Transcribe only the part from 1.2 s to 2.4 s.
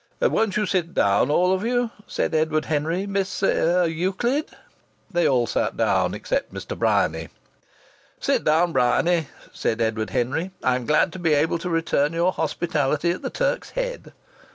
all of you?" said